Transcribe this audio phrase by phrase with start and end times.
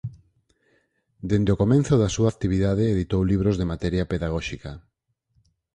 [1.29, 4.71] Dende o comenzo da súa actividade editou libros de materia pedagóxica.